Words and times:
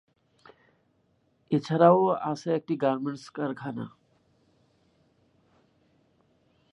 এছাড়াও 1.51 1.99
আছে 2.31 2.49
একটি 2.55 2.73
গার্মেন্টস 2.75 3.25
কারখানা। 3.29 3.85